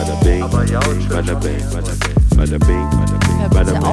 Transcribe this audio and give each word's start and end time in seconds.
bada 0.00 0.14
bing, 0.24 0.40
bada 0.40 0.80
bing, 0.80 1.08
bada 1.08 1.34
bing, 1.40 1.60
bada 2.36 2.58
bing, 2.58 2.88
bada 3.50 3.78
bing. 3.78 3.90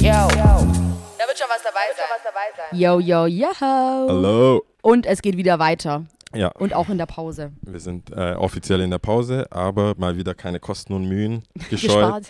Yo. 0.00 0.28
Da 1.18 1.26
wird 1.26 1.38
schon 1.38 1.48
was 1.48 1.62
dabei 1.64 1.88
sein. 1.96 2.78
Yo, 2.78 3.00
yo, 3.00 3.26
yo. 3.26 3.48
Hallo. 3.60 4.64
Und 4.82 5.06
es 5.06 5.22
geht 5.22 5.36
wieder 5.38 5.58
weiter. 5.58 6.04
Ja, 6.34 6.48
Und 6.58 6.74
auch 6.74 6.90
in 6.90 6.98
der 6.98 7.06
Pause. 7.06 7.52
wir 7.62 7.80
sind 7.80 8.10
äh, 8.12 8.34
offiziell 8.34 8.82
in 8.82 8.90
der 8.90 8.98
Pause, 8.98 9.46
aber 9.50 9.94
mal 9.96 10.18
wieder 10.18 10.34
keine 10.34 10.60
Kosten 10.60 10.92
und 10.92 11.08
Mühen 11.08 11.42
gescheut. 11.70 11.80
Gespart. 11.80 12.24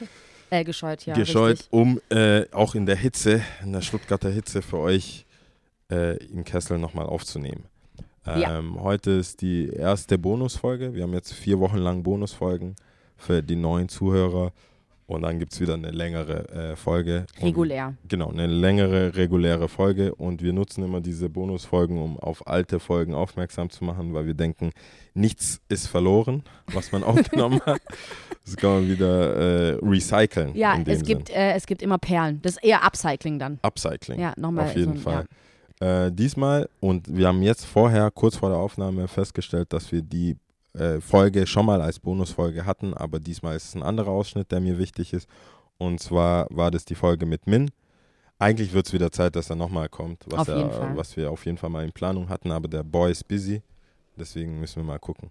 Äh, 0.51 0.63
gescheut, 0.63 1.05
ja. 1.05 1.15
gescheut, 1.15 1.59
Richtig. 1.59 1.73
um 1.73 2.01
äh, 2.11 2.45
auch 2.53 2.77
in 2.77 2.87
der 2.87 2.95
Hitze, 2.97 3.43
in 3.63 3.73
der 3.73 3.83
Stuttgarter 3.83 4.31
Hitze 4.31 4.63
für 4.63 4.79
euch 4.79 5.27
äh, 5.91 6.17
im 6.27 6.45
Kessel 6.45 6.79
nochmal 6.79 7.07
aufzunehmen. 7.07 7.65
Ja. 8.27 8.59
Ähm, 8.59 8.81
Heute 8.83 9.13
ist 9.13 9.41
die 9.41 9.69
erste 9.71 10.19
Bonusfolge. 10.19 10.95
Wir 10.95 11.05
haben 11.05 11.15
jetzt 11.15 11.33
vier 11.33 11.59
Wochen 11.61 11.79
lang 11.79 12.03
Bonusfolgen 12.03 12.75
für 13.17 13.43
die 13.43 13.57
neuen 13.57 13.89
Zuhörer 13.89 14.53
und 15.07 15.23
dann 15.23 15.39
gibt 15.39 15.55
es 15.55 15.61
wieder 15.61 15.75
eine 15.75 15.91
längere 15.91 16.49
äh, 16.51 16.77
Folge. 16.77 17.25
Und- 17.41 17.47
Regulär. 17.47 17.95
Genau, 18.07 18.29
eine 18.31 18.47
längere 18.47 19.17
reguläre 19.17 19.69
Folge 19.69 20.15
und 20.15 20.43
wir 20.43 20.53
nutzen 20.53 20.85
immer 20.85 21.01
diese 21.01 21.31
Bonusfolgen, 21.31 21.97
um 22.03 22.19
auf 22.19 22.47
alte 22.47 22.79
Folgen 22.81 23.15
aufmerksam 23.15 23.71
zu 23.71 23.85
machen, 23.85 24.13
weil 24.13 24.27
wir 24.27 24.35
denken, 24.35 24.73
nichts 25.15 25.63
ist 25.71 25.87
verloren, 25.87 26.43
was 26.75 26.93
man 26.93 27.03
aufgenommen 27.05 27.61
hat. 27.65 27.81
Das 28.45 28.57
kann 28.57 28.71
man 28.71 28.89
wieder 28.89 29.37
äh, 29.37 29.79
recyceln. 29.83 30.55
Ja, 30.55 30.79
es 30.85 31.03
gibt, 31.03 31.31
äh, 31.31 31.53
es 31.55 31.65
gibt 31.67 31.81
immer 31.81 31.97
Perlen. 31.97 32.41
Das 32.43 32.53
ist 32.57 32.65
eher 32.65 32.85
Upcycling 32.85 33.39
dann. 33.39 33.59
Upcycling. 33.63 34.21
Ja, 34.21 34.35
nochmal. 34.37 34.67
Auf 34.67 34.77
jeden 34.77 34.99
so, 34.99 35.09
ein- 35.09 35.15
Fall. 35.15 35.25
Äh, 35.81 36.11
diesmal, 36.11 36.69
und 36.81 37.15
wir 37.15 37.29
haben 37.29 37.43
jetzt 37.43 37.65
vorher, 37.65 38.11
kurz 38.11 38.37
vor 38.37 38.51
der 38.51 38.59
Aufnahme, 38.59 39.07
festgestellt, 39.07 39.73
dass 39.73 39.93
wir 39.93 40.03
die 40.03 40.37
äh, 40.75 41.01
Folge 41.01 41.47
schon 41.47 41.67
mal 41.67 41.81
als 41.81 41.99
Bonusfolge 41.99 42.67
hatten, 42.67 42.95
aber 42.95 43.21
diesmal 43.21 43.57
ist 43.57 43.69
es 43.69 43.75
ein 43.75 43.83
anderer 43.83 44.11
Ausschnitt, 44.11 44.51
der 44.51 44.61
mir 44.61 44.79
wichtig 44.79 45.13
ist. 45.13 45.29
Und 45.79 46.01
zwar 46.01 46.47
war 46.51 46.71
das 46.71 46.85
die 46.85 46.97
Folge 46.97 47.27
mit 47.27 47.47
Min. 47.47 47.71
Eigentlich 48.41 48.73
wird 48.73 48.87
es 48.87 48.93
wieder 48.93 49.11
Zeit, 49.11 49.37
dass 49.37 49.51
er 49.51 49.57
nochmal 49.57 49.89
kommt, 49.89 50.25
was, 50.27 50.49
er, 50.49 50.97
was 50.97 51.17
wir 51.17 51.31
auf 51.31 51.45
jeden 51.45 51.59
Fall 51.59 51.71
mal 51.71 51.85
in 51.85 51.93
Planung 51.93 52.29
hatten, 52.29 52.53
aber 52.53 52.69
der 52.69 52.85
Boy 52.85 53.11
ist 53.11 53.27
busy, 53.27 53.63
deswegen 54.17 54.61
müssen 54.61 54.77
wir 54.77 54.85
mal 54.85 54.99
gucken. 54.99 55.29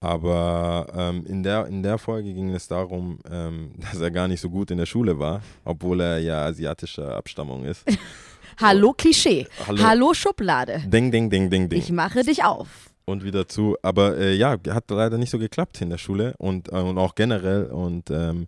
Aber 0.00 0.86
ähm, 0.94 1.24
in, 1.24 1.42
der, 1.42 1.66
in 1.66 1.82
der 1.82 1.96
Folge 1.96 2.34
ging 2.34 2.50
es 2.50 2.68
darum, 2.68 3.18
ähm, 3.30 3.72
dass 3.78 4.00
er 4.00 4.10
gar 4.10 4.28
nicht 4.28 4.40
so 4.40 4.50
gut 4.50 4.70
in 4.70 4.78
der 4.78 4.86
Schule 4.86 5.18
war, 5.18 5.40
obwohl 5.64 6.00
er 6.00 6.18
ja 6.18 6.44
asiatischer 6.44 7.16
Abstammung 7.16 7.64
ist. 7.64 7.84
Hallo 8.60 8.92
Klischee. 8.92 9.46
Hallo. 9.66 9.82
Hallo, 9.82 10.14
Schublade. 10.14 10.80
Ding, 10.86 11.10
ding, 11.10 11.30
ding, 11.30 11.50
ding, 11.50 11.68
ding. 11.68 11.78
Ich 11.78 11.90
mache 11.92 12.22
dich 12.22 12.44
auf. 12.44 12.68
und 13.06 13.22
wieder 13.24 13.46
zu. 13.48 13.76
Aber 13.82 14.16
äh, 14.16 14.34
ja, 14.34 14.56
hat 14.70 14.90
leider 14.90 15.18
nicht 15.18 15.30
so 15.30 15.38
geklappt 15.38 15.80
in 15.82 15.90
der 15.90 15.98
Schule 15.98 16.34
und, 16.38 16.68
äh, 16.72 16.76
und 16.76 16.96
auch 16.98 17.14
generell. 17.14 17.66
Und 17.66 18.10
ähm, 18.10 18.46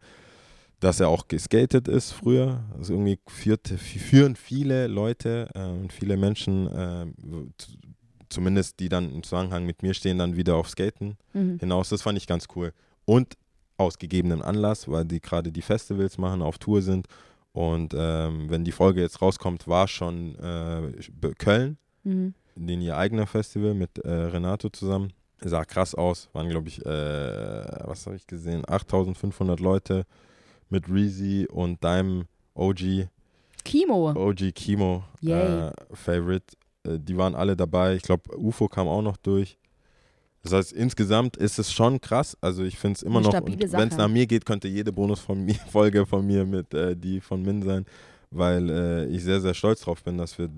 dass 0.81 1.01
er 1.01 1.09
auch 1.09 1.27
geskatet 1.29 1.89
ist 1.89 2.13
früher. 2.13 2.63
Also 2.79 2.93
irgendwie 2.95 3.19
führt, 3.27 3.69
führen 3.69 4.37
viele 4.37 4.87
Leute 4.87 5.49
äh, 5.55 5.61
und 5.61 5.93
viele 5.93 6.17
Menschen, 6.17 6.67
äh, 6.69 7.07
zumindest 8.29 8.81
die 8.81 8.89
dann 8.89 9.13
im 9.13 9.23
Zusammenhang 9.23 9.65
mit 9.65 9.83
mir 9.83 9.95
stehen, 9.95 10.19
dann 10.19 10.37
wieder 10.37 10.57
auf 10.57 10.69
Skaten 10.69 11.17
Mhm. 11.33 11.59
hinaus. 11.61 11.89
Das 11.91 12.03
fand 12.03 12.19
ich 12.19 12.27
ganz 12.27 12.47
cool. 12.57 12.73
Und 13.05 13.35
aus 13.79 13.99
gegebenem 13.99 14.43
Anlass, 14.43 14.89
weil 14.91 15.05
die 15.05 15.21
gerade 15.21 15.53
die 15.53 15.63
Festivals 15.63 16.17
machen, 16.19 16.41
auf 16.43 16.59
Tour 16.59 16.81
sind. 16.83 17.07
Und 17.57 17.95
ähm, 17.97 18.51
wenn 18.51 18.65
die 18.65 18.73
Folge 18.73 19.01
jetzt 19.01 19.23
rauskommt, 19.23 19.67
war 19.67 19.89
schon 19.89 20.35
äh, 20.39 21.33
Köln 21.39 21.79
Mhm. 22.05 22.35
den 22.55 22.83
ihr 22.83 22.99
eigener 22.99 23.27
Festival 23.27 23.73
mit 23.73 23.99
äh, 23.99 24.11
Renato 24.11 24.69
zusammen. 24.69 25.13
Sah 25.41 25.65
krass 25.65 25.95
aus. 25.95 26.29
Waren, 26.35 26.51
glaube 26.51 26.69
ich, 26.69 26.85
äh, 26.85 27.67
was 27.87 28.07
habe 28.07 28.17
ich 28.17 28.27
gesehen? 28.27 28.63
8500 28.69 29.59
Leute 29.59 30.05
mit 30.69 30.89
Reezy 30.91 31.49
und 31.51 31.83
deinem 31.83 32.27
OG, 32.55 33.09
Kimo. 33.65 34.11
OG 34.11 34.53
Kimo 34.55 35.05
äh, 35.23 35.73
Favorite. 35.95 36.57
Äh, 36.87 36.99
die 37.01 37.17
waren 37.17 37.35
alle 37.35 37.57
dabei. 37.57 37.97
Ich 37.97 38.03
glaube, 38.03 38.37
UFO 38.39 38.69
kam 38.69 38.87
auch 38.87 39.03
noch 39.03 39.17
durch. 39.17 39.59
Das 40.51 40.53
heißt, 40.67 40.73
insgesamt 40.73 41.37
ist 41.37 41.59
es 41.59 41.73
schon 41.73 42.01
krass. 42.01 42.37
Also 42.41 42.63
ich 42.63 42.79
finde 42.79 42.97
es 42.97 43.03
immer 43.03 43.19
Eine 43.19 43.29
noch, 43.29 43.73
wenn 43.73 43.89
es 43.89 43.97
nach 43.97 44.09
mir 44.09 44.27
geht, 44.27 44.47
könnte 44.47 44.69
jede 44.69 44.93
Bonusfolge 44.93 46.07
von 46.07 46.27
mir 46.27 46.45
mit 46.45 46.73
äh, 46.73 46.97
die 46.97 47.21
von 47.21 47.43
Min 47.43 47.63
sein, 47.63 47.85
weil 48.31 48.71
äh, 48.71 49.07
ich 49.07 49.25
sehr, 49.25 49.41
sehr 49.41 49.55
stolz 49.55 49.81
drauf 49.81 50.03
bin, 50.05 50.19
dass 50.19 50.39
wir 50.39 50.49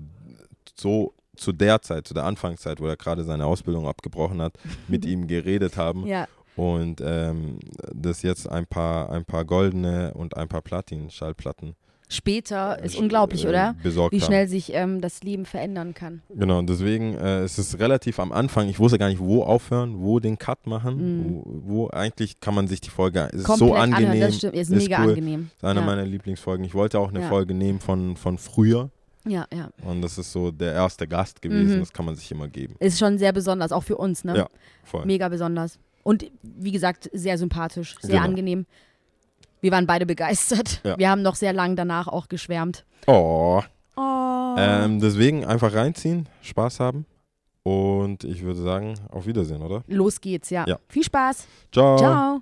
so 0.75 1.13
zu 1.35 1.51
der 1.53 1.81
Zeit, 1.81 2.07
zu 2.07 2.13
der 2.13 2.25
Anfangszeit, 2.25 2.79
wo 2.81 2.87
er 2.87 2.97
gerade 2.97 3.23
seine 3.23 3.45
Ausbildung 3.45 3.87
abgebrochen 3.87 4.41
hat, 4.41 4.53
mit 4.87 5.05
ihm 5.05 5.27
geredet 5.27 5.77
haben 5.77 6.05
Ja. 6.05 6.27
und 6.55 7.01
ähm, 7.03 7.59
das 7.93 8.21
jetzt 8.21 8.47
ein 8.49 8.65
paar, 8.67 9.09
ein 9.09 9.25
paar 9.25 9.45
goldene 9.45 10.13
und 10.13 10.35
ein 10.37 10.47
paar 10.47 10.61
Platin-Schallplatten 10.61 11.75
Später 12.11 12.81
ist 12.83 12.95
unglaublich, 12.95 13.45
äh, 13.45 13.49
oder? 13.49 13.75
besorgt 13.83 14.13
Wie 14.13 14.19
haben. 14.19 14.25
schnell 14.25 14.47
sich 14.47 14.73
ähm, 14.73 14.99
das 14.99 15.21
Leben 15.21 15.45
verändern 15.45 15.93
kann. 15.93 16.23
Genau, 16.29 16.57
und 16.57 16.67
deswegen 16.67 17.13
äh, 17.15 17.45
ist 17.45 17.59
es 17.59 17.77
relativ 17.77 18.19
am 18.19 18.31
Anfang. 18.31 18.67
Ich 18.67 18.79
wusste 18.79 18.97
gar 18.97 19.09
nicht, 19.09 19.19
wo 19.19 19.43
aufhören, 19.43 20.01
wo 20.01 20.19
den 20.19 20.39
Cut 20.39 20.65
machen. 20.65 21.43
Wo, 21.43 21.83
wo 21.85 21.89
eigentlich 21.89 22.39
kann 22.39 22.55
man 22.55 22.67
sich 22.67 22.81
die 22.81 22.89
Folge. 22.89 23.29
Es 23.31 23.41
ist 23.41 23.57
so 23.57 23.75
angenehm. 23.75 24.09
anhören, 24.09 24.19
das 24.21 24.37
stimmt. 24.37 24.55
Ist, 24.55 24.71
mega 24.71 25.03
cool. 25.03 25.09
angenehm. 25.09 25.51
ist 25.55 25.63
eine 25.63 25.79
ja. 25.81 25.85
meiner 25.85 26.03
Lieblingsfolgen. 26.05 26.65
Ich 26.65 26.73
wollte 26.73 26.97
auch 26.99 27.09
eine 27.09 27.21
Ja. 27.21 27.29
Folge 27.29 27.53
nehmen 27.53 27.79
von, 27.79 28.15
von 28.17 28.39
früher. 28.39 28.89
ja, 29.27 29.45
ja. 29.53 29.69
Und 29.85 30.01
das 30.01 30.17
ist 30.17 30.31
so 30.31 30.49
der 30.49 30.73
erste 30.73 31.07
Gast 31.07 31.43
gewesen. 31.43 31.75
Mhm. 31.75 31.79
Das 31.81 31.93
kann 31.93 32.05
man 32.05 32.15
sich 32.15 32.31
immer 32.31 32.47
geben. 32.47 32.75
Ist 32.79 32.97
schon 32.97 33.19
sehr 33.19 33.33
besonders, 33.33 33.71
auch 33.71 33.83
für 33.83 33.97
uns, 33.97 34.23
ne? 34.23 34.35
Ja, 34.35 34.47
voll. 34.83 35.05
Mega 35.05 35.29
besonders. 35.29 35.77
Und 36.01 36.25
wie 36.41 36.71
gesagt, 36.71 37.07
sehr 37.13 37.37
sympathisch, 37.37 37.95
sehr 38.01 38.15
Genau. 38.15 38.23
angenehm. 38.23 38.65
Wir 39.61 39.71
waren 39.71 39.85
beide 39.85 40.05
begeistert. 40.05 40.81
Ja. 40.83 40.97
Wir 40.97 41.09
haben 41.09 41.21
noch 41.21 41.35
sehr 41.35 41.53
lange 41.53 41.75
danach 41.75 42.07
auch 42.07 42.29
geschwärmt. 42.29 42.85
Oh. 43.07 43.61
Oh. 43.95 44.55
Ähm, 44.57 44.99
deswegen 44.99 45.45
einfach 45.45 45.73
reinziehen, 45.73 46.29
Spaß 46.41 46.79
haben. 46.79 47.05
Und 47.63 48.23
ich 48.23 48.41
würde 48.43 48.61
sagen, 48.61 48.95
auf 49.11 49.25
Wiedersehen, 49.25 49.61
oder? 49.61 49.83
Los 49.87 50.21
geht's, 50.21 50.49
ja. 50.49 50.65
Ja. 50.67 50.79
Viel 50.87 51.03
Spaß. 51.03 51.45
Ciao. 51.71 51.97
Ciao. 51.97 52.41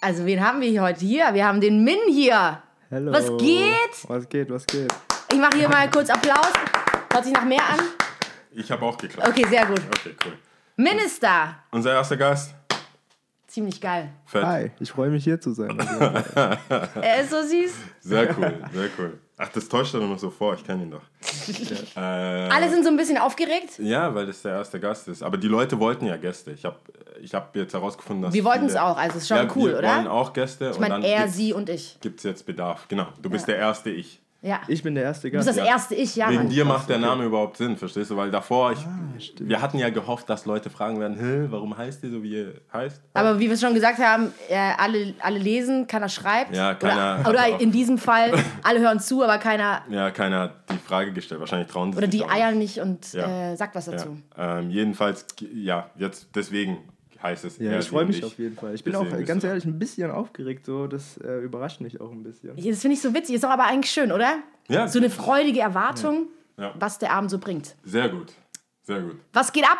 Also, 0.00 0.26
wen 0.26 0.44
haben 0.44 0.60
wir 0.60 0.68
hier 0.68 0.82
heute 0.82 1.04
hier? 1.04 1.32
Wir 1.32 1.46
haben 1.46 1.60
den 1.60 1.84
Min 1.84 1.98
hier. 2.10 2.60
Hallo. 2.90 3.12
Was 3.12 3.28
geht? 3.38 4.08
Was 4.08 4.28
geht, 4.28 4.50
was 4.50 4.66
geht? 4.66 4.92
Ich 5.32 5.38
mache 5.38 5.56
hier 5.56 5.68
mal 5.68 5.88
kurz 5.90 6.10
Applaus. 6.10 6.52
Hört 7.12 7.24
sich 7.24 7.32
nach 7.32 7.44
mehr 7.44 7.62
an? 7.62 7.78
Ich 8.50 8.70
habe 8.70 8.84
auch 8.84 8.98
geklappt. 8.98 9.28
Okay, 9.28 9.46
sehr 9.48 9.64
gut. 9.64 9.80
Okay, 9.96 10.14
cool. 10.24 10.32
Minister. 10.76 11.56
Unser 11.70 11.94
erster 11.94 12.16
Gast. 12.16 12.54
Ziemlich 13.52 13.82
geil. 13.82 14.08
Fett. 14.24 14.44
Hi, 14.46 14.70
ich 14.80 14.90
freue 14.90 15.10
mich 15.10 15.24
hier 15.24 15.38
zu 15.38 15.52
sein. 15.52 15.76
Er 15.98 17.20
ist 17.20 17.30
so 17.30 17.42
süß. 17.42 17.74
Sehr 18.00 18.34
cool, 18.38 18.54
sehr 18.72 18.88
cool. 18.98 19.18
Ach, 19.36 19.48
das 19.50 19.68
täuscht 19.68 19.92
er 19.92 20.00
noch 20.00 20.18
so 20.18 20.30
vor, 20.30 20.54
ich 20.54 20.64
kenne 20.64 20.84
ihn 20.84 20.90
doch. 20.90 21.02
äh, 21.94 22.00
Alle 22.00 22.70
sind 22.70 22.82
so 22.82 22.88
ein 22.88 22.96
bisschen 22.96 23.18
aufgeregt. 23.18 23.78
Ja, 23.78 24.14
weil 24.14 24.24
das 24.24 24.40
der 24.40 24.52
erste 24.52 24.80
Gast 24.80 25.06
ist. 25.08 25.22
Aber 25.22 25.36
die 25.36 25.48
Leute 25.48 25.78
wollten 25.78 26.06
ja 26.06 26.16
Gäste. 26.16 26.52
Ich 26.52 26.64
habe 26.64 26.78
ich 27.20 27.34
hab 27.34 27.54
jetzt 27.54 27.74
herausgefunden, 27.74 28.22
dass. 28.22 28.32
Wir 28.32 28.42
wollten 28.44 28.64
es 28.64 28.76
auch, 28.76 28.96
also 28.96 29.18
ist 29.18 29.28
schon 29.28 29.36
ja, 29.36 29.46
cool, 29.54 29.72
wir 29.72 29.78
oder? 29.80 29.96
wollen 29.96 30.08
auch 30.08 30.32
Gäste. 30.32 30.70
Ich 30.72 30.78
meine, 30.80 31.06
er, 31.06 31.28
sie 31.28 31.52
und 31.52 31.68
ich. 31.68 31.98
Gibt 32.00 32.20
es 32.20 32.24
jetzt 32.24 32.46
Bedarf. 32.46 32.88
Genau, 32.88 33.08
du 33.20 33.28
bist 33.28 33.46
Ja. 33.48 33.52
der 33.52 33.62
erste 33.62 33.90
Ich. 33.90 34.22
Ja. 34.44 34.60
Ich 34.66 34.82
bin 34.82 34.96
der 34.96 35.04
erste 35.04 35.30
du 35.30 35.36
bist 35.36 35.46
Gast. 35.46 35.58
das 35.60 35.64
erste 35.66 35.94
Ich, 35.94 36.16
ja, 36.16 36.28
Wegen 36.28 36.38
Mann. 36.40 36.48
dir 36.50 36.64
macht 36.64 36.88
der 36.88 36.98
Name 36.98 37.24
überhaupt 37.24 37.56
Sinn, 37.56 37.76
verstehst 37.76 38.10
du? 38.10 38.16
Weil 38.16 38.32
davor, 38.32 38.72
ich, 38.72 38.80
Ah, 38.84 38.98
wir 39.38 39.62
hatten 39.62 39.78
ja 39.78 39.88
gehofft, 39.90 40.28
dass 40.28 40.46
Leute 40.46 40.68
fragen 40.68 40.98
werden, 40.98 41.16
Hä, 41.16 41.46
warum 41.50 41.76
heißt 41.76 42.02
ihr 42.02 42.10
so, 42.10 42.22
wie 42.24 42.32
ihr 42.38 42.54
heißt? 42.72 43.00
Aber 43.14 43.38
wie 43.38 43.48
wir 43.48 43.56
schon 43.56 43.72
gesagt 43.72 44.00
haben, 44.00 44.32
äh, 44.48 44.56
alle, 44.76 45.14
alle 45.20 45.38
lesen, 45.38 45.86
keiner 45.86 46.08
schreibt. 46.08 46.56
Ja, 46.56 46.74
keiner 46.74 47.20
Oder, 47.20 47.30
oder 47.48 47.60
in 47.60 47.70
diesem 47.70 47.98
Fall, 47.98 48.32
alle 48.64 48.80
hören 48.80 48.98
zu, 48.98 49.22
aber 49.22 49.38
keiner. 49.38 49.82
Ja, 49.88 50.10
keiner 50.10 50.40
hat 50.40 50.54
die 50.72 50.78
Frage 50.78 51.12
gestellt. 51.12 51.38
Wahrscheinlich 51.40 51.68
trauen 51.68 51.92
sie 51.92 51.98
Oder 51.98 52.06
sich 52.10 52.20
die 52.20 52.24
auch 52.24 52.28
nicht. 52.32 52.42
eiern 52.42 52.58
nicht 52.58 52.78
und 52.80 53.12
Ja. 53.12 53.52
äh, 53.52 53.56
sagt 53.56 53.76
was 53.76 53.84
dazu. 53.84 54.16
Ja, 54.36 54.58
ähm, 54.58 54.70
jedenfalls, 54.70 55.24
ja, 55.54 55.88
jetzt 55.96 56.28
deswegen 56.34 56.78
heißt 57.22 57.44
es. 57.44 57.58
Ja, 57.58 57.78
ich 57.78 57.88
freue 57.88 58.04
mich 58.06 58.18
ich. 58.18 58.24
auf 58.24 58.38
jeden 58.38 58.56
Fall. 58.56 58.74
Ich 58.74 58.82
bin 58.84 58.92
Deswegen 58.92 59.22
auch 59.22 59.26
ganz 59.26 59.44
ehrlich 59.44 59.64
ein 59.64 59.78
bisschen 59.78 60.10
aufgeregt, 60.10 60.66
so 60.66 60.86
das 60.86 61.16
äh, 61.18 61.38
überrascht 61.40 61.80
mich 61.80 62.00
auch 62.00 62.10
ein 62.10 62.22
bisschen. 62.22 62.56
Das 62.56 62.80
finde 62.80 62.94
ich 62.94 63.00
so 63.02 63.14
witzig, 63.14 63.36
ist 63.36 63.44
doch 63.44 63.50
aber 63.50 63.64
eigentlich 63.64 63.90
schön, 63.92 64.10
oder? 64.12 64.38
Ja, 64.68 64.88
So 64.88 64.98
eine 64.98 65.10
freudige 65.10 65.60
Erwartung, 65.60 66.26
Ja. 66.56 66.74
was 66.78 66.98
der 66.98 67.12
Abend 67.12 67.30
so 67.30 67.38
bringt. 67.38 67.74
sehr 67.84 68.08
gut, 68.08 68.32
sehr 68.82 69.00
gut. 69.00 69.16
Was 69.32 69.52
geht 69.52 69.64
ab? 69.64 69.78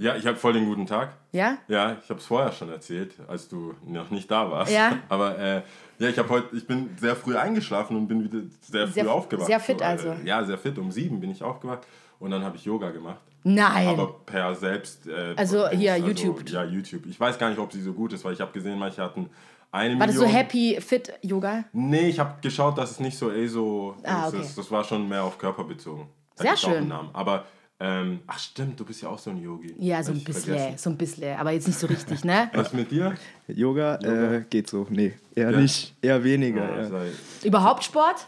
Ja, 0.00 0.14
ich 0.14 0.24
habe 0.28 0.36
voll 0.36 0.52
den 0.52 0.64
guten 0.66 0.86
Tag. 0.86 1.10
Ja? 1.32 1.58
Ja, 1.66 1.96
ich 2.00 2.08
habe 2.08 2.20
es 2.20 2.26
vorher 2.26 2.52
schon 2.52 2.70
erzählt, 2.70 3.14
als 3.26 3.48
du 3.48 3.74
noch 3.84 4.10
nicht 4.10 4.30
da 4.30 4.48
warst. 4.48 4.72
Ja. 4.72 4.96
Aber 5.08 5.36
äh, 5.36 5.62
ja, 5.98 6.08
ich 6.08 6.16
habe 6.18 6.28
heute, 6.28 6.54
ich 6.56 6.64
bin 6.64 6.90
sehr 7.00 7.16
früh 7.16 7.36
eingeschlafen 7.36 7.96
und 7.96 8.06
bin 8.06 8.22
wieder 8.22 8.38
sehr 8.60 8.86
früh 8.86 8.92
Sehr- 8.94 9.12
aufgewacht. 9.12 9.46
sehr 9.48 9.58
fit 9.58 9.78
So, 9.78 9.84
äh, 9.84 9.88
also. 9.88 10.14
Ja, 10.24 10.44
sehr 10.44 10.56
fit. 10.56 10.78
Um 10.78 10.92
sieben 10.92 11.18
bin 11.20 11.32
ich 11.32 11.42
aufgewacht 11.42 11.80
und 12.20 12.30
dann 12.30 12.44
habe 12.44 12.56
ich 12.56 12.64
Yoga 12.64 12.90
gemacht. 12.92 13.20
Nein. 13.44 13.88
Aber 13.88 14.12
per 14.26 14.54
selbst. 14.54 15.06
Äh, 15.06 15.34
Also 15.36 15.68
hier, 15.68 15.96
YouTube. 15.96 16.48
Ja, 16.50 16.64
YouTube. 16.64 17.06
Ich 17.06 17.18
weiß 17.18 17.38
gar 17.38 17.48
nicht, 17.50 17.58
ob 17.58 17.72
sie 17.72 17.80
so 17.82 17.92
gut 17.92 18.12
ist, 18.12 18.24
weil 18.24 18.32
ich 18.34 18.40
habe 18.40 18.52
gesehen, 18.52 18.78
manche 18.78 19.02
hatten 19.02 19.30
eine 19.70 19.98
War 19.98 20.06
das 20.06 20.16
so 20.16 20.22
Million. 20.22 20.36
Happy 20.38 20.78
Fit 20.80 21.12
Yoga? 21.22 21.64
Nee, 21.72 22.08
ich 22.08 22.18
habe 22.18 22.34
geschaut, 22.40 22.76
dass 22.78 22.90
es 22.92 23.00
nicht 23.00 23.16
so 23.18 23.30
eh 23.32 23.46
so. 23.46 23.94
Ah, 24.02 24.24
das, 24.24 24.34
okay. 24.34 24.42
ist, 24.42 24.58
das 24.58 24.70
war 24.70 24.82
schon 24.84 25.08
mehr 25.08 25.22
auf 25.22 25.38
Körper 25.38 25.64
bezogen. 25.64 26.08
Da 26.36 26.42
Sehr 26.44 26.56
schön. 26.56 26.90
Aber 27.12 27.44
Ähm, 27.80 28.18
ach 28.26 28.40
stimmt, 28.40 28.80
du 28.80 28.84
bist 28.84 29.02
ja 29.02 29.08
auch 29.08 29.20
so 29.20 29.30
ein 29.30 29.40
Yogi. 29.40 29.72
Ja, 29.78 30.02
so 30.02 30.10
ein 30.10 30.24
bisschen, 30.24 30.54
vergessen. 30.56 30.78
so 30.78 30.90
ein 30.90 30.96
bisschen, 30.96 31.36
aber 31.38 31.52
jetzt 31.52 31.68
nicht 31.68 31.78
so 31.78 31.86
richtig, 31.86 32.24
ne? 32.24 32.50
Was 32.54 32.72
mit 32.72 32.90
dir? 32.90 33.14
Yoga, 33.46 33.94
Äh, 34.02 34.42
geht 34.50 34.68
so. 34.68 34.84
Nee, 34.90 35.14
eher 35.36 35.52
Ja. 35.52 35.60
nicht. 35.60 35.94
Eher 36.02 36.24
weniger. 36.24 36.68
Ja, 36.68 36.76
ja. 36.82 36.88
sei- 36.88 37.12
Überhaupt 37.44 37.84
Sport? 37.84 38.26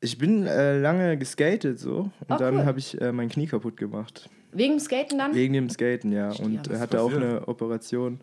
Ich 0.00 0.16
bin 0.18 0.46
äh, 0.46 0.78
lange 0.78 1.16
geskatet 1.18 1.78
so 1.78 1.98
und 1.98 2.12
Oh, 2.30 2.36
dann 2.36 2.56
cool. 2.58 2.64
habe 2.64 2.78
ich 2.78 2.98
äh, 3.00 3.12
mein 3.12 3.28
Knie 3.28 3.46
kaputt 3.46 3.76
gemacht. 3.76 4.28
Wegen 4.52 4.74
dem 4.74 4.80
Skaten 4.80 5.18
dann? 5.18 5.34
Wegen 5.34 5.52
dem 5.52 5.68
Skaten, 5.68 6.10
ja. 6.12 6.30
Und 6.30 6.68
was 6.70 6.76
äh, 6.76 6.80
hatte 6.80 7.00
auch 7.02 7.12
eine 7.12 7.46
Operation. 7.46 8.18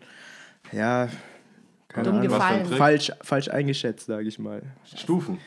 Ja, 0.72 1.08
keine 1.88 2.08
Dumm 2.10 2.18
Ahnung. 2.18 2.66
Falsch, 2.76 3.12
falsch 3.22 3.48
eingeschätzt, 3.48 4.06
sage 4.06 4.28
ich 4.28 4.38
mal. 4.38 4.62
Stufen. 4.94 5.38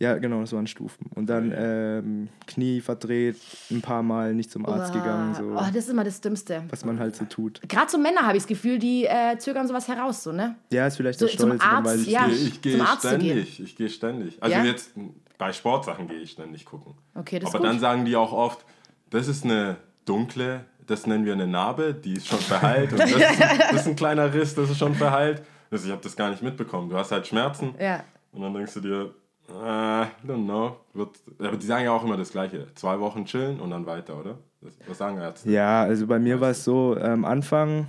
Ja, 0.00 0.18
genau, 0.18 0.40
das 0.40 0.52
waren 0.52 0.66
Stufen. 0.66 1.06
Und 1.14 1.26
dann 1.30 1.54
ähm, 1.56 2.28
Knie 2.48 2.80
verdreht, 2.80 3.36
ein 3.70 3.80
paar 3.80 4.02
Mal 4.02 4.34
nicht 4.34 4.50
zum 4.50 4.66
Arzt 4.66 4.92
gegangen, 4.92 5.34
so 5.34 5.52
Oh, 5.56 5.60
das 5.72 5.76
ist 5.84 5.88
immer 5.88 6.02
das 6.04 6.20
Dümmste. 6.20 6.64
was 6.68 6.84
man 6.84 6.98
halt 6.98 7.14
so 7.14 7.24
tut. 7.26 7.62
Gerade 7.68 7.90
so 7.90 7.96
Männer 7.96 8.22
habe 8.26 8.36
ich 8.36 8.42
das 8.42 8.48
Gefühl, 8.48 8.78
die 8.80 9.04
äh, 9.04 9.38
zögern 9.38 9.68
sowas 9.68 9.86
heraus, 9.86 10.24
so, 10.24 10.32
ne? 10.32 10.56
Ja, 10.72 10.88
ist 10.88 10.96
vielleicht 10.96 11.20
So 11.20 11.26
der 11.26 11.38
zum 11.38 11.48
Stolz, 11.50 11.62
dann 11.62 11.86
Arzt, 11.86 11.96
ich 12.02 12.12
ja. 12.12 12.26
nicht. 12.26 12.42
Ich 12.46 12.60
gehe 12.60 12.76
zum 12.76 12.86
ständig. 12.98 13.60
Ich 13.60 13.76
gehe 13.76 13.88
ständig. 13.88 14.42
Also 14.42 14.56
Ja? 14.56 14.64
jetzt 14.64 14.92
bei 15.38 15.52
Sportsachen 15.52 16.08
gehe 16.08 16.18
ich 16.18 16.32
ständig 16.32 16.64
gucken. 16.64 16.94
Okay, 17.14 17.38
das 17.38 17.48
ist 17.50 17.54
Aber 17.54 17.64
gut. 17.64 17.72
dann 17.72 17.80
sagen 17.80 18.04
die 18.04 18.16
auch 18.16 18.32
oft, 18.32 18.64
das 19.10 19.28
ist 19.28 19.44
eine 19.44 19.76
dunkle, 20.04 20.64
das 20.86 21.06
nennen 21.06 21.24
wir 21.24 21.32
eine 21.32 21.46
Narbe, 21.46 21.94
die 21.94 22.14
ist 22.14 22.26
schon 22.28 22.38
verheilt. 22.38 22.92
und 22.92 23.00
das 23.00 23.10
ist, 23.10 23.40
das 23.40 23.72
ist 23.82 23.86
ein 23.88 23.96
kleiner 23.96 24.32
Riss, 24.32 24.54
das 24.54 24.70
ist 24.70 24.78
schon 24.78 24.94
verheilt. 24.94 25.42
Also 25.70 25.86
ich 25.86 25.92
habe 25.92 26.02
das 26.02 26.14
gar 26.16 26.30
nicht 26.30 26.42
mitbekommen. 26.42 26.88
Du 26.88 26.96
hast 26.96 27.10
halt 27.10 27.26
Schmerzen 27.26 27.74
Ja. 27.80 28.04
und 28.32 28.42
dann 28.42 28.54
denkst 28.54 28.74
du 28.74 28.80
dir, 28.80 29.14
äh, 29.48 30.06
don't 30.26 30.44
know. 30.44 30.76
Wird, 30.92 31.10
aber 31.38 31.56
die 31.56 31.66
sagen 31.66 31.84
ja 31.84 31.92
auch 31.92 32.04
immer 32.04 32.16
das 32.16 32.30
Gleiche. 32.30 32.68
Zwei 32.74 33.00
Wochen 33.00 33.24
chillen 33.24 33.60
und 33.60 33.70
dann 33.70 33.86
weiter, 33.86 34.18
oder? 34.18 34.38
Das, 34.60 34.72
was 34.86 34.98
sagen 34.98 35.18
Ärzte? 35.18 35.50
Ja, 35.50 35.82
also 35.82 36.06
bei 36.06 36.18
mir 36.18 36.40
war 36.40 36.50
es 36.50 36.64
so, 36.64 36.96
am 36.96 37.24
Anfang 37.24 37.86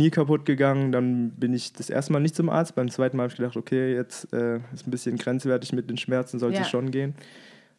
Knie 0.00 0.10
kaputt 0.10 0.46
gegangen, 0.46 0.92
dann 0.92 1.30
bin 1.32 1.52
ich 1.52 1.72
das 1.74 1.90
erste 1.90 2.12
Mal 2.12 2.20
nicht 2.20 2.34
zum 2.34 2.48
Arzt, 2.48 2.74
beim 2.74 2.90
zweiten 2.90 3.16
Mal 3.16 3.24
habe 3.24 3.32
ich 3.32 3.36
gedacht, 3.36 3.56
okay, 3.56 3.94
jetzt 3.94 4.32
äh, 4.32 4.56
ist 4.72 4.86
ein 4.86 4.90
bisschen 4.90 5.16
grenzwertig 5.18 5.72
mit 5.74 5.90
den 5.90 5.98
Schmerzen, 5.98 6.38
sollte 6.38 6.56
Ja. 6.56 6.62
es 6.62 6.70
schon 6.70 6.90
gehen. 6.90 7.14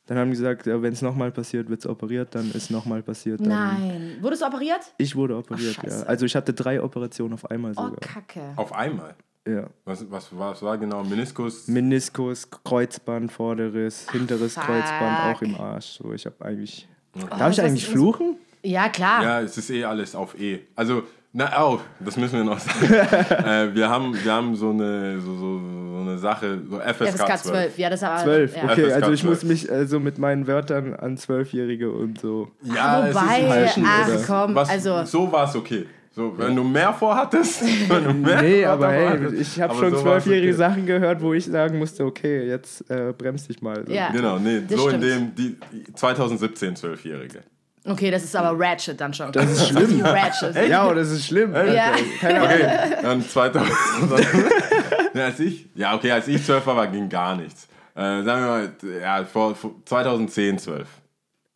Dann 0.05 0.17
haben 0.17 0.29
die 0.31 0.37
gesagt, 0.37 0.65
ja, 0.67 0.81
wenn 0.81 0.93
es 0.93 1.01
nochmal 1.01 1.31
passiert, 1.31 1.69
wird 1.69 1.79
es 1.79 1.87
operiert, 1.87 2.35
dann 2.35 2.51
ist 2.51 2.69
nochmal 2.69 3.01
passiert. 3.01 3.39
Dann 3.39 3.49
Nein. 3.49 4.17
Wurdest 4.21 4.41
du 4.41 4.47
operiert? 4.47 4.81
Ich 4.97 5.15
wurde 5.15 5.37
operiert, 5.37 5.77
Ach, 5.79 5.83
ja. 5.83 6.01
Also 6.03 6.25
ich 6.25 6.35
hatte 6.35 6.53
drei 6.53 6.81
Operationen 6.81 7.33
auf 7.33 7.49
einmal 7.49 7.71
Oh, 7.77 7.83
sogar. 7.85 7.99
Kacke. 8.01 8.41
Auf 8.55 8.73
einmal. 8.73 9.15
ja. 9.47 9.67
Was, 9.85 10.09
was, 10.11 10.27
was 10.37 10.61
war 10.61 10.77
genau? 10.77 11.03
Meniskus? 11.03 11.67
Meniskus, 11.67 12.47
Kreuzband, 12.63 13.31
vorderes, 13.31 14.07
hinteres 14.11 14.55
fuck. 14.55 14.63
Kreuzband, 14.65 15.35
auch 15.35 15.41
im 15.41 15.55
Arsch. 15.55 15.85
So, 15.97 16.13
ich 16.13 16.25
habe 16.25 16.35
eigentlich. 16.45 16.87
Oh, 17.15 17.19
Darf 17.29 17.49
ich 17.51 17.55
das 17.57 17.65
eigentlich 17.65 17.87
fluchen? 17.87 18.35
Ja, 18.63 18.89
klar. 18.89 19.23
Ja, 19.23 19.41
es 19.41 19.57
ist 19.57 19.69
eh 19.71 19.83
alles 19.85 20.13
auf 20.15 20.39
E. 20.39 20.59
Also, 20.75 21.03
na, 21.33 21.63
oh, 21.63 21.79
das 21.99 22.17
müssen 22.17 22.37
wir 22.39 22.43
noch 22.43 22.59
sagen. 22.59 22.93
äh, 22.93 23.73
wir, 23.73 23.89
haben, 23.89 24.13
wir 24.21 24.33
haben 24.33 24.53
so 24.55 24.71
eine, 24.71 25.19
so, 25.21 25.33
so, 25.33 25.59
so 25.59 26.01
eine 26.01 26.17
Sache, 26.17 26.59
so 26.69 26.77
FSK, 26.79 27.07
FSK 27.07 27.27
12. 27.27 27.41
12. 27.41 27.77
Ja, 27.77 27.89
das 27.89 28.01
ist 28.01 28.07
aber. 28.07 28.23
Zwölf, 28.23 28.57
Ja. 28.57 28.63
okay, 28.65 28.85
FSK 28.85 28.93
also 28.95 29.11
ich 29.13 29.21
12. 29.21 29.23
muss 29.23 29.43
mich 29.43 29.71
äh, 29.71 29.85
so 29.85 29.99
mit 30.01 30.17
meinen 30.17 30.47
Wörtern 30.47 30.93
an 30.93 31.15
Zwölfjährige 31.15 31.89
und 31.89 32.19
so. 32.19 32.49
Ja, 32.63 33.07
es 33.07 33.15
ist 33.15 33.21
Wobei, 33.21 33.33
ein 33.33 33.47
Falschen, 33.47 33.85
ach 33.87 34.07
oder? 34.09 34.23
komm, 34.27 34.55
was, 34.55 34.69
also. 34.69 35.05
So 35.05 35.31
war 35.31 35.47
es 35.47 35.55
okay. 35.55 35.85
So, 36.13 36.37
wenn 36.37 36.53
du 36.53 36.65
mehr 36.65 36.91
vorhattest, 36.91 37.63
wenn 37.89 38.03
du 38.03 38.13
mehr 38.13 38.41
Nee, 38.41 38.65
aber 38.65 38.89
hey, 38.89 39.33
ich 39.35 39.61
habe 39.61 39.73
schon 39.75 39.91
so 39.91 40.01
zwölfjährige 40.01 40.49
okay. 40.49 40.57
Sachen 40.57 40.85
gehört, 40.85 41.21
wo 41.21 41.33
ich 41.33 41.45
sagen 41.45 41.79
musste, 41.79 42.03
okay, 42.03 42.45
jetzt 42.45 42.89
äh, 42.91 43.13
bremst 43.17 43.47
dich 43.47 43.61
mal. 43.61 43.85
So. 43.87 43.93
Ja. 43.93 44.11
Genau, 44.11 44.37
nee, 44.37 44.63
so 44.67 44.89
in 44.89 45.01
stimmt. 45.01 45.37
dem, 45.37 45.55
die 45.71 45.93
2017 45.93 46.75
Zwölfjährige. 46.75 47.39
Okay, 47.83 48.11
das 48.11 48.23
ist 48.23 48.35
aber 48.35 48.57
Ratchet 48.59 48.99
dann 49.01 49.13
schon. 49.13 49.31
Das 49.31 49.49
ist 49.49 49.67
schlimm. 49.69 50.01
Ratchet. 50.01 50.69
Ja, 50.69 50.85
und 50.85 50.95
das 50.95 51.09
ist 51.09 51.25
schlimm. 51.25 51.53
Ja. 51.53 51.93
Keine 52.19 52.41
Ahnung. 52.41 52.53
Okay, 52.53 52.97
dann 53.01 53.21
2000. 53.27 53.71
ja, 55.13 55.25
als 55.25 55.39
ich, 55.39 55.67
ja, 55.73 55.95
okay, 55.95 56.11
als 56.11 56.27
ich 56.27 56.43
12 56.43 56.65
war, 56.67 56.75
war 56.75 56.87
ging 56.87 57.09
gar 57.09 57.35
nichts. 57.35 57.67
Äh, 57.95 58.23
sagen 58.23 58.25
wir 58.25 58.91
mal, 58.91 59.01
ja, 59.01 59.25
vor, 59.25 59.55
vor 59.55 59.75
2010, 59.85 60.59
12. 60.59 60.87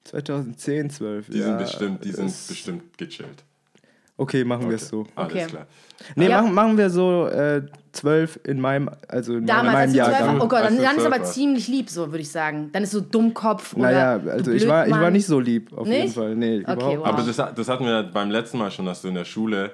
2010, 0.06 0.90
12. 0.90 1.30
Die 1.30 1.38
ja, 1.38 1.46
sind 1.46 1.58
bestimmt, 1.60 2.06
die 2.06 2.12
sind 2.12 2.48
bestimmt 2.48 2.98
gechillt. 2.98 3.44
Okay, 4.18 4.46
machen 4.46 4.70
wir 4.70 4.78
es 4.78 4.88
so. 4.88 5.06
Alles 5.16 5.32
Okay. 5.34 5.46
klar. 5.48 5.66
Nee, 6.16 6.30
Ja. 6.30 6.42
machen, 6.42 6.54
machen 6.54 6.78
wir 6.78 6.90
so 6.90 7.28
äh, 7.28 7.64
12 7.92 8.40
in 8.46 8.62
meinem, 8.62 8.90
also 9.10 9.36
in 9.36 9.46
Damals, 9.46 9.66
meinem 9.74 9.76
als 9.76 9.92
du 9.92 9.98
zwölf 9.98 10.08
Jahrgang. 10.12 10.28
warst. 10.36 10.42
Oh 10.46 10.48
Gott, 10.48 10.60
dann, 10.64 10.78
dann 10.78 10.86
ist 10.86 10.94
zwölf 11.02 11.06
aber 11.14 11.20
warst. 11.20 11.34
ziemlich 11.34 11.68
lieb, 11.68 11.90
so 11.90 12.08
würde 12.08 12.20
ich 12.20 12.32
sagen. 12.32 12.70
Dann 12.72 12.84
ist 12.84 12.92
so 12.92 13.02
Dummkopf 13.02 13.74
oder. 13.74 13.84
Naja, 13.84 14.18
du 14.20 14.30
also 14.32 14.52
ich 14.52 14.68
war, 14.68 14.88
ich 14.88 14.94
war 14.94 15.12
nicht 15.12 15.26
so 15.26 15.40
lieb, 15.40 15.72
auf 15.78 15.88
jeden 15.88 16.04
Nicht? 16.04 16.16
Fall. 16.16 16.36
Nee, 16.36 16.60
Okay, 16.66 16.74
überhaupt 16.74 16.98
wow. 17.00 17.06
Aber 17.08 17.24
das, 17.24 17.36
das 17.56 17.68
hatten 17.70 17.86
wir 17.86 18.04
beim 18.04 18.32
letzten 18.32 18.58
Mal 18.58 18.72
schon, 18.72 18.86
dass 18.86 19.02
du 19.02 19.10
in 19.10 19.16
der 19.16 19.26
Schule, 19.26 19.72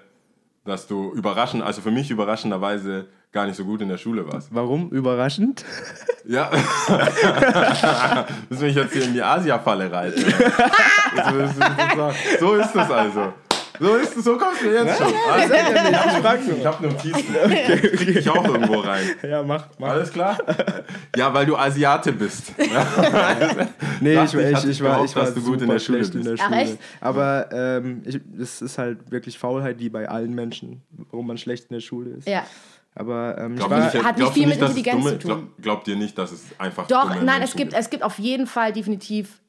dass 0.66 0.88
du 0.88 1.12
überraschend, 1.14 1.64
also 1.64 1.82
für 1.82 1.92
mich 1.92 2.10
überraschenderweise 2.10 3.06
gar 3.32 3.46
nicht 3.46 3.56
so 3.56 3.64
gut 3.64 3.82
in 3.82 3.90
der 3.90 3.98
Schule 3.98 4.28
warst. 4.32 4.50
Warum? 4.54 4.90
Überraschend? 4.90 5.64
Ja. 6.28 6.50
Müssen 8.50 8.62
wir 8.62 8.68
mich 8.68 8.76
jetzt 8.76 8.94
hier 8.94 9.04
in 9.06 9.14
die 9.14 9.22
Asia-Falle 9.24 9.92
reiten. 9.92 10.24
Das 11.14 11.34
ist- 11.34 11.60
das 11.60 12.16
so- 12.40 12.48
so 12.48 12.56
ist 12.56 12.74
es 12.76 12.90
also. 12.92 13.34
So 13.82 13.96
ist 13.96 14.24
so 14.24 14.38
kommst 14.38 14.62
du 14.62 14.72
jetzt 14.72 14.96
schon. 15.00 15.12
Alles, 15.28 15.50
Ich 15.50 16.48
nur. 16.48 16.58
ich 16.60 16.66
habe 16.68 16.88
Notizen. 16.88 17.36
Ich 18.20 18.30
auch 18.30 18.48
irgendwo 18.48 18.80
rein. 18.80 19.10
Ja, 19.24 19.42
mach, 19.42 19.70
mach. 19.80 19.90
Alles 19.90 20.12
klar? 20.12 20.38
Ja, 21.16 21.34
weil 21.34 21.48
du 21.48 21.58
Asiate 21.58 22.14
bist. 22.14 22.54
Nee, 24.00 24.24
ich, 24.24 24.34
ich, 24.34 24.52
ich, 24.52 24.66
ich 24.66 24.84
war, 24.84 25.04
ich 25.04 25.16
war 25.16 25.26
dass 25.26 25.34
du 25.36 25.42
gut 25.44 25.62
in 25.62 25.70
der 25.70 25.80
Schule 25.80 26.00
in 26.00 26.24
der 26.24 26.32
bist. 26.32 26.44
Ach, 26.44 26.48
Schule. 26.48 26.62
echt? 26.62 26.78
Aber 27.00 27.50
ähm, 27.52 28.02
ich, 28.06 28.20
es 28.40 28.62
ist 28.62 28.78
halt 28.78 29.12
wirklich 29.12 29.38
Faulheit 29.38 29.80
wie 29.80 29.90
bei 29.90 30.10
allen 30.10 30.34
Menschen, 30.34 30.82
warum 31.12 31.28
man 31.28 31.38
schlecht 31.38 31.70
in 31.70 31.76
der 31.76 31.82
Schule 31.82 32.12
ist. 32.12 32.28
Ja. 32.28 32.44
Aber 32.96 33.38
ähm, 33.38 33.56
ich 33.56 33.70
war, 33.70 33.86
nicht, 33.86 34.04
Hat 34.04 34.18
nicht 34.18 34.34
viel 34.34 34.48
mit 34.48 34.62
dass 34.62 34.72
es 34.72 34.78
Intelligenz 34.78 35.04
dumme, 35.04 35.20
zu 35.20 35.28
tun. 35.28 35.30
Glaub, 35.30 35.62
glaubt 35.62 35.88
ihr 35.88 35.96
nicht, 35.96 36.18
dass 36.18 36.32
es 36.32 36.44
einfach 36.58 36.88
Doch, 36.88 37.12
dumme 37.12 37.24
nein, 37.24 37.42
es 37.42 37.52
Menschen 37.54 37.58
gibt, 37.58 37.74
es 37.74 37.90
gibt 37.90 38.04
auf 38.04 38.20
jeden 38.20 38.48
Fall 38.48 38.74
definitiv 38.74 39.40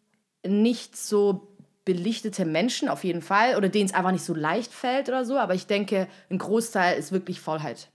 nicht 0.46 0.96
so 0.96 1.51
belichtete 1.84 2.44
Menschen, 2.44 2.88
auf 2.88 3.04
jeden 3.04 3.22
Fall, 3.22 3.56
oder 3.56 3.68
denen 3.68 3.86
es 3.86 3.94
einfach 3.94 4.12
nicht 4.12 4.24
so 4.24 4.34
leicht 4.34 4.72
fällt 4.72 5.08
oder 5.08 5.24
so, 5.24 5.38
aber 5.38 5.54
ich 5.54 5.66
denke, 5.66 6.06
ein 6.30 6.38
Großteil 6.38 6.98
ist 6.98 7.12
wirklich 7.12 7.40
Faulheit. 7.40 7.88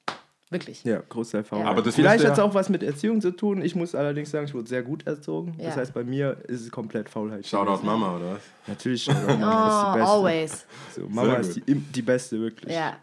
Wirklich. 0.49 0.85
ja, 0.85 1.01
Großteil 1.09 1.43
Faulheit. 1.43 1.67
Aber 1.67 1.81
das 1.81 1.95
Vielleicht 1.95 2.23
hat 2.23 2.31
es 2.31 2.37
ja- 2.37 2.43
auch 2.45 2.53
was 2.53 2.69
mit 2.69 2.81
Erziehung 2.81 3.19
zu 3.19 3.31
tun. 3.31 3.61
Ich 3.61 3.75
muss 3.75 3.93
allerdings 3.95 4.31
sagen, 4.31 4.45
ich 4.45 4.53
wurde 4.53 4.69
sehr 4.69 4.81
gut 4.81 5.05
erzogen. 5.05 5.55
Das 5.57 5.75
Ja. 5.75 5.81
heißt, 5.81 5.93
bei 5.93 6.05
mir 6.05 6.37
ist 6.47 6.61
es 6.61 6.71
komplett 6.71 7.09
Faulheit. 7.09 7.45
Shoutout. 7.45 7.85
Mama, 7.85 8.15
oder 8.15 8.31
was? 8.35 8.41
Natürlich. 8.65 9.03
Shoutout 9.03 9.33
Oh, 9.33 9.37
Mama, 9.37 9.65
das 9.65 9.75
ist 9.77 9.83
die 9.83 9.99
Beste. 9.99 10.11
always. 10.13 10.65
So, 10.95 11.01
Mama 11.09 11.33
ist 11.35 11.55
die, 11.57 11.75
die 11.75 12.01
Beste, 12.01 12.39
wirklich. 12.39 12.73
Ja, 12.73 12.95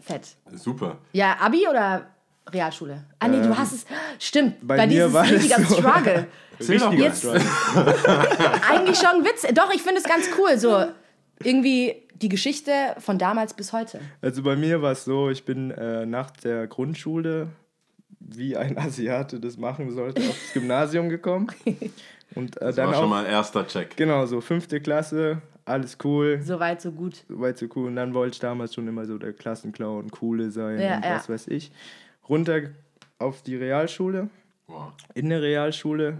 fett. 0.00 0.36
Super. 0.54 0.98
Ja, 1.12 1.36
Abi 1.40 1.66
oder 1.68 2.13
Realschule? 2.52 3.04
Ah, 3.18 3.28
nee, 3.28 3.40
du 3.42 3.56
hast 3.56 3.72
es. 3.72 3.86
Stimmt, 4.18 4.56
bei, 4.66 4.76
bei 4.76 4.86
dir 4.86 5.06
mir 5.08 5.12
war 5.12 5.24
richtiger 5.24 5.60
so. 5.62 5.74
Struggle. 5.76 6.26
Mal. 6.58 6.94
Jetzt- 6.94 7.26
Eigentlich 7.26 8.96
schon 8.98 9.08
ein 9.20 9.24
Witz. 9.24 9.42
Doch, 9.54 9.72
ich 9.74 9.82
finde 9.82 9.98
es 10.00 10.04
ganz 10.04 10.26
cool. 10.38 10.56
So 10.58 10.84
irgendwie 11.42 11.96
die 12.14 12.28
Geschichte 12.28 12.70
von 12.98 13.18
damals 13.18 13.54
bis 13.54 13.72
heute. 13.72 14.00
Also 14.22 14.42
bei 14.42 14.54
mir 14.56 14.80
war 14.82 14.92
es 14.92 15.04
so, 15.04 15.30
ich 15.30 15.44
bin 15.44 15.70
äh, 15.72 16.06
nach 16.06 16.30
der 16.30 16.66
Grundschule, 16.68 17.48
wie 18.20 18.56
ein 18.56 18.78
Asiate 18.78 19.40
das 19.40 19.56
machen 19.56 19.90
sollte, 19.90 20.22
aufs 20.22 20.52
Gymnasium 20.52 21.08
gekommen. 21.08 21.48
Und 22.34 22.56
äh, 22.56 22.60
Das 22.66 22.76
dann 22.76 22.86
war 22.88 22.94
schon 22.94 23.04
auch, 23.04 23.08
mal 23.08 23.26
erster 23.26 23.66
Check. 23.66 23.96
genau, 23.96 24.26
so 24.26 24.40
fünfte 24.40 24.80
Klasse, 24.80 25.42
alles 25.64 25.98
cool, 26.04 26.40
So 26.42 26.60
weit, 26.60 26.80
so 26.80 26.92
gut. 26.92 27.24
soweit 27.28 27.58
so 27.58 27.66
cool. 27.74 27.88
Und 27.88 27.96
dann 27.96 28.14
wollte 28.14 28.34
ich 28.34 28.40
damals 28.40 28.74
schon 28.74 28.86
immer 28.86 29.06
so 29.06 29.18
der 29.18 29.32
Klassenclown, 29.32 30.10
coole 30.10 30.50
sein 30.50 30.78
Ja, 30.80 30.96
und 30.96 31.04
ja. 31.04 31.16
was 31.16 31.28
weiß 31.28 31.48
ich. 31.48 31.72
Runter 32.28 32.70
auf 33.18 33.42
die 33.42 33.56
Realschule. 33.56 34.28
Wow. 34.66 34.92
In 35.14 35.28
der 35.28 35.42
Realschule 35.42 36.18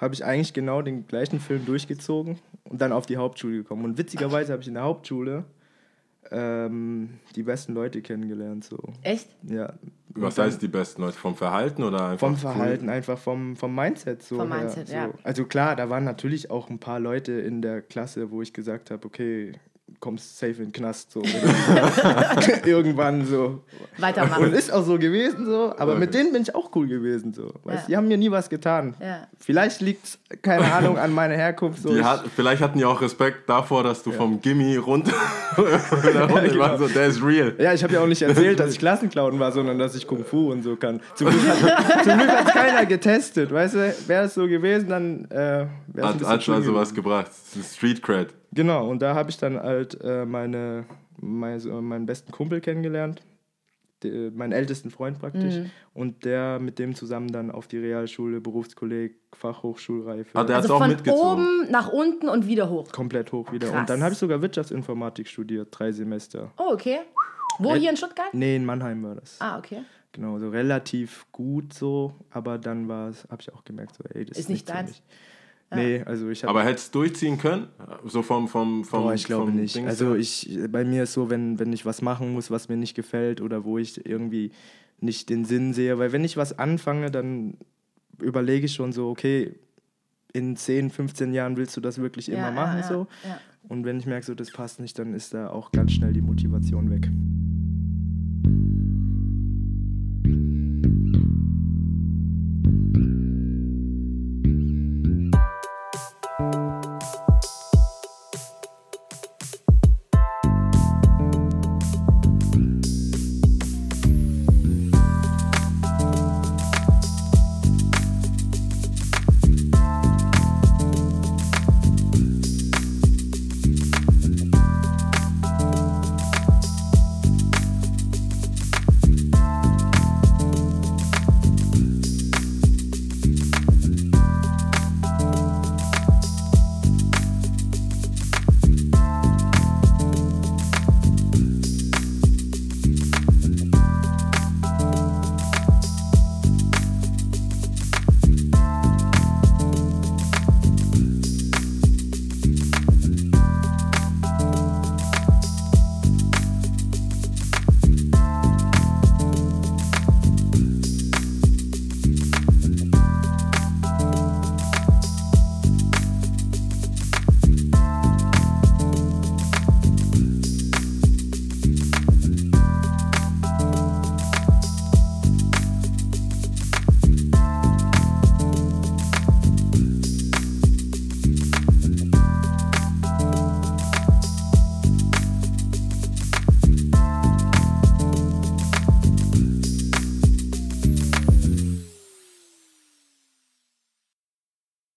habe 0.00 0.14
ich 0.14 0.24
eigentlich 0.24 0.52
genau 0.52 0.82
den 0.82 1.06
gleichen 1.06 1.40
Film 1.40 1.64
durchgezogen 1.66 2.38
und 2.64 2.80
dann 2.80 2.92
auf 2.92 3.06
die 3.06 3.16
Hauptschule 3.16 3.58
gekommen. 3.58 3.84
Und 3.84 3.98
witzigerweise 3.98 4.52
habe 4.52 4.62
ich 4.62 4.68
in 4.68 4.74
der 4.74 4.84
Hauptschule 4.84 5.44
ähm, 6.30 7.18
die 7.34 7.42
besten 7.42 7.74
Leute 7.74 8.02
kennengelernt. 8.02 8.64
So. 8.64 8.78
Echt? 9.02 9.28
Ja. 9.42 9.74
Was 10.16 10.38
heißt 10.38 10.62
die 10.62 10.68
besten 10.68 11.02
Leute? 11.02 11.16
Vom 11.18 11.34
Verhalten 11.34 11.82
oder 11.82 12.08
einfach? 12.08 12.20
Vom 12.20 12.32
cool? 12.32 12.38
Verhalten, 12.38 12.88
einfach 12.88 13.18
vom, 13.18 13.56
vom 13.56 13.74
Mindset. 13.74 14.22
So 14.22 14.36
Vom 14.36 14.52
her, 14.52 14.60
Mindset, 14.60 14.88
so. 14.88 14.94
ja. 14.94 15.10
Also 15.24 15.44
klar, 15.44 15.74
da 15.74 15.90
waren 15.90 16.04
natürlich 16.04 16.50
auch 16.50 16.70
ein 16.70 16.78
paar 16.78 17.00
Leute 17.00 17.32
in 17.32 17.62
der 17.62 17.82
Klasse, 17.82 18.30
wo 18.30 18.40
ich 18.40 18.52
gesagt 18.52 18.90
habe, 18.90 19.04
okay, 19.06 19.52
kommst 20.04 20.38
safe 20.38 20.52
in 20.58 20.64
den 20.66 20.72
Knast. 20.72 21.10
So. 21.12 21.22
Irgendwann 22.66 23.24
so. 23.26 23.62
Weitermachen. 23.98 24.44
Und 24.44 24.52
ist 24.52 24.70
auch 24.72 24.84
so 24.84 24.98
gewesen, 24.98 25.46
so. 25.46 25.72
Aber 25.78 25.92
Okay. 25.92 26.00
mit 26.00 26.14
denen 26.14 26.32
bin 26.32 26.42
ich 26.42 26.54
auch 26.54 26.70
cool 26.74 26.86
gewesen, 26.86 27.32
so. 27.32 27.52
Weißt, 27.64 27.82
Ja. 27.82 27.86
Die 27.88 27.96
haben 27.96 28.08
mir 28.08 28.18
nie 28.18 28.30
was 28.30 28.50
getan. 28.50 28.94
Ja. 29.00 29.26
Vielleicht 29.38 29.80
liegt 29.80 30.04
es, 30.04 30.18
keine 30.42 30.70
Ahnung, 30.72 30.98
an 30.98 31.12
meiner 31.12 31.34
Herkunft. 31.34 31.80
So. 31.82 31.88
Die 31.88 32.00
Ich- 32.00 32.04
hat, 32.04 32.24
vielleicht 32.36 32.60
hatten 32.62 32.76
die 32.78 32.84
auch 32.84 33.00
Respekt 33.00 33.48
davor, 33.48 33.82
dass 33.82 34.02
du 34.02 34.12
vom 34.12 34.40
Gimmi 34.42 34.76
runter. 34.76 35.12
genau. 35.56 36.58
war 36.58 36.76
so, 36.78 36.86
der 36.88 37.06
ist 37.06 37.22
real. 37.22 37.54
Ja, 37.58 37.72
ich 37.72 37.82
habe 37.82 37.94
ja 37.94 38.00
auch 38.00 38.06
nicht 38.06 38.20
erzählt, 38.22 38.60
dass 38.60 38.72
ich 38.72 38.78
Klassenclown 38.78 39.38
war, 39.38 39.52
sondern 39.52 39.78
dass 39.78 39.94
ich 39.94 40.06
Kung 40.06 40.24
Fu 40.24 40.52
und 40.52 40.62
so 40.62 40.76
kann. 40.76 41.00
Zum 41.14 41.28
Glück 41.30 41.42
hat 41.48 42.04
zum 42.04 42.18
Glück 42.18 42.28
hat's 42.30 42.52
keiner 42.52 42.84
getestet, 42.86 43.50
weißt 43.52 43.74
du? 43.74 43.94
Wäre 44.06 44.24
es 44.26 44.34
so 44.34 44.46
gewesen, 44.46 44.88
dann 44.88 45.24
äh, 45.30 45.34
wäre 45.36 45.68
es 45.98 46.04
Hat, 46.04 46.14
hat 46.22 46.48
also 46.48 46.52
was 46.52 46.90
gewesen. 46.90 46.94
gebracht. 46.96 47.26
Das 47.54 47.56
ist 47.64 47.76
Street 47.76 48.02
Cred. 48.02 48.28
Genau, 48.54 48.88
und 48.88 49.02
da 49.02 49.14
habe 49.14 49.30
ich 49.30 49.36
dann 49.36 49.58
halt 49.60 49.98
äh, 50.02 50.24
meine, 50.24 50.84
meine, 51.20 51.60
so 51.60 51.80
meinen 51.80 52.06
besten 52.06 52.32
Kumpel 52.32 52.60
kennengelernt. 52.60 53.22
De, 54.02 54.30
meinen 54.30 54.52
ältesten 54.52 54.90
Freund 54.90 55.18
praktisch. 55.18 55.54
Mhm. 55.56 55.70
Und 55.94 56.24
der 56.24 56.58
mit 56.58 56.78
dem 56.78 56.94
zusammen 56.94 57.32
dann 57.32 57.50
auf 57.50 57.68
die 57.68 57.78
Realschule, 57.78 58.40
Berufskolleg, 58.40 59.16
Fachhochschulreife. 59.32 60.30
Ah, 60.38 60.44
der 60.44 60.56
Also 60.56 60.74
auch 60.74 60.78
von 60.78 60.90
mitgezogen. 60.90 61.22
oben 61.44 61.70
nach 61.70 61.88
unten 61.88 62.28
und 62.28 62.46
wieder 62.46 62.68
hoch. 62.68 62.90
komplett 62.92 63.32
hoch 63.32 63.50
wieder. 63.52 63.68
Krass. 63.68 63.80
Und 63.80 63.90
dann 63.90 64.02
habe 64.02 64.12
ich 64.12 64.18
sogar 64.18 64.42
Wirtschaftsinformatik 64.42 65.26
studiert, 65.28 65.68
drei 65.70 65.90
Semester. 65.92 66.52
Oh, 66.58 66.72
okay. 66.72 66.98
Wo, 67.58 67.74
hier 67.74 67.90
in 67.90 67.96
Stuttgart? 67.96 68.34
Nee, 68.34 68.56
in 68.56 68.64
Mannheim 68.64 69.02
war 69.04 69.14
das. 69.14 69.40
Ah, 69.40 69.58
okay. 69.58 69.82
Genau, 70.12 70.38
so 70.38 70.48
relativ 70.48 71.26
gut 71.32 71.72
so, 71.72 72.14
aber 72.30 72.58
dann 72.58 72.88
war 72.88 73.08
es, 73.08 73.24
habe 73.30 73.42
ich 73.42 73.52
auch 73.52 73.64
gemerkt, 73.64 73.96
so, 73.96 74.04
ey, 74.12 74.24
das 74.24 74.36
ist, 74.38 74.44
Ist 74.44 74.48
nicht 74.50 74.68
deins. 74.68 74.90
mich. 74.90 75.02
Nee, 75.76 76.02
also 76.04 76.28
ich 76.28 76.42
habe. 76.42 76.50
Aber 76.50 76.64
hättest 76.64 76.94
du 76.94 77.00
durchziehen 77.00 77.38
können? 77.38 77.68
So 78.04 78.22
vom. 78.22 78.48
vom, 78.48 78.84
vom 78.84 79.02
Boah, 79.02 79.14
ich 79.14 79.24
glaube 79.24 79.50
vom 79.50 79.56
nicht. 79.56 79.76
Dings 79.76 79.88
Also 79.88 80.14
ich, 80.14 80.58
bei 80.70 80.84
mir 80.84 81.04
ist 81.04 81.12
so, 81.12 81.30
wenn, 81.30 81.58
wenn 81.58 81.72
ich 81.72 81.84
was 81.86 82.02
machen 82.02 82.32
muss, 82.32 82.50
was 82.50 82.68
mir 82.68 82.76
nicht 82.76 82.94
gefällt 82.94 83.40
oder 83.40 83.64
wo 83.64 83.78
ich 83.78 84.04
irgendwie 84.06 84.52
nicht 85.00 85.28
den 85.28 85.44
Sinn 85.44 85.72
sehe, 85.72 85.98
weil 85.98 86.12
wenn 86.12 86.24
ich 86.24 86.36
was 86.36 86.58
anfange, 86.58 87.10
dann 87.10 87.56
überlege 88.20 88.66
ich 88.66 88.74
schon 88.74 88.92
so, 88.92 89.08
okay, 89.10 89.54
in 90.32 90.56
10, 90.56 90.90
15 90.90 91.32
Jahren 91.32 91.56
willst 91.56 91.76
du 91.76 91.80
das 91.80 91.98
wirklich 92.00 92.28
immer 92.28 92.46
Ja, 92.48 92.50
machen 92.50 92.80
ja, 92.80 92.88
so. 92.88 93.06
ja. 93.26 93.40
Und 93.68 93.84
wenn 93.84 93.98
ich 93.98 94.06
merke, 94.06 94.26
so 94.26 94.34
das 94.34 94.50
passt 94.50 94.80
nicht, 94.80 94.98
dann 94.98 95.14
ist 95.14 95.32
da 95.32 95.48
auch 95.48 95.72
ganz 95.72 95.92
schnell 95.92 96.12
die 96.12 96.20
Motivation 96.20 96.90
weg. 96.90 97.08